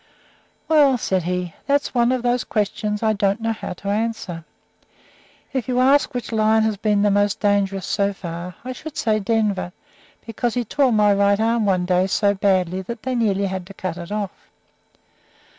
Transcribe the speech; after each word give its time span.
"Well," 0.67 0.97
said 0.97 1.21
he, 1.29 1.53
"that's 1.67 1.93
one 1.93 2.11
of 2.11 2.23
those 2.23 2.43
questions 2.43 3.03
I 3.03 3.13
don't 3.13 3.39
know 3.39 3.53
how 3.53 3.73
to 3.73 3.89
answer. 3.89 4.43
If 5.53 5.67
you 5.67 5.79
ask 5.79 6.15
which 6.15 6.31
lion 6.31 6.63
has 6.63 6.75
been 6.75 7.03
the 7.03 7.11
most 7.11 7.39
dangerous 7.39 7.85
so 7.85 8.11
far, 8.11 8.55
I 8.65 8.71
should 8.71 8.97
say 8.97 9.19
Denver, 9.19 9.73
because 10.25 10.55
he 10.55 10.65
tore 10.65 10.91
my 10.91 11.13
right 11.13 11.39
arm 11.39 11.67
one 11.67 11.85
day 11.85 12.07
so 12.07 12.33
badly 12.33 12.81
that 12.81 13.03
they 13.03 13.13
nearly 13.13 13.45
had 13.45 13.67
to 13.67 13.75
cut 13.75 13.97
it 13.97 14.11
off. 14.11 14.31